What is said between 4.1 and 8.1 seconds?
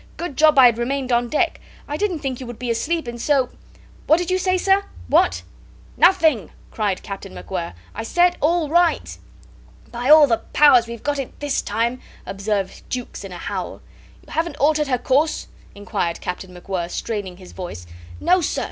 did you say, sir? What?" "Nothing," cried Captain MacWhirr. "I